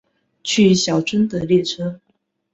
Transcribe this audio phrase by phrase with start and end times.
[0.43, 1.99] 去小樽的列车